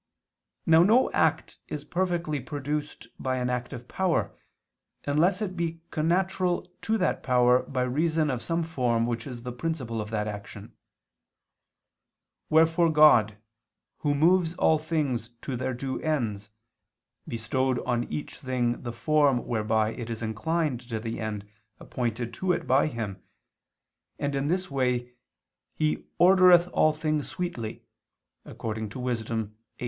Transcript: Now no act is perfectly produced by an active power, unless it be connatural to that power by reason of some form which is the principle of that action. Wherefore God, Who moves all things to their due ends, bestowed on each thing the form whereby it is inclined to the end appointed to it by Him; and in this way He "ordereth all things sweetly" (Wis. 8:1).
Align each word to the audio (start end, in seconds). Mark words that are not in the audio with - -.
Now 0.65 0.81
no 0.81 1.11
act 1.11 1.59
is 1.67 1.85
perfectly 1.85 2.39
produced 2.39 3.05
by 3.19 3.35
an 3.35 3.51
active 3.51 3.87
power, 3.87 4.35
unless 5.05 5.43
it 5.43 5.55
be 5.55 5.81
connatural 5.91 6.67
to 6.81 6.97
that 6.97 7.21
power 7.21 7.61
by 7.61 7.83
reason 7.83 8.31
of 8.31 8.41
some 8.41 8.63
form 8.63 9.05
which 9.05 9.27
is 9.27 9.43
the 9.43 9.51
principle 9.51 10.01
of 10.01 10.09
that 10.09 10.27
action. 10.27 10.75
Wherefore 12.49 12.89
God, 12.91 13.37
Who 13.99 14.15
moves 14.15 14.55
all 14.55 14.79
things 14.79 15.29
to 15.43 15.55
their 15.55 15.75
due 15.75 15.99
ends, 16.01 16.49
bestowed 17.27 17.77
on 17.85 18.05
each 18.05 18.37
thing 18.39 18.81
the 18.81 18.93
form 18.93 19.45
whereby 19.45 19.89
it 19.91 20.09
is 20.09 20.23
inclined 20.23 20.79
to 20.89 20.99
the 20.99 21.19
end 21.19 21.47
appointed 21.79 22.33
to 22.33 22.53
it 22.53 22.65
by 22.65 22.87
Him; 22.87 23.21
and 24.17 24.33
in 24.33 24.47
this 24.47 24.71
way 24.71 25.11
He 25.75 26.07
"ordereth 26.19 26.67
all 26.73 26.91
things 26.91 27.27
sweetly" 27.29 27.85
(Wis. 28.45 28.55
8:1). 28.57 29.51